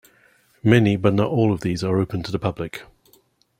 Many, 0.63 0.95
but 0.95 1.13
not 1.13 1.29
all, 1.29 1.53
of 1.53 1.61
these 1.61 1.83
are 1.83 1.99
open 1.99 2.23
to 2.23 2.31
the 2.31 2.39
public. 2.39 2.81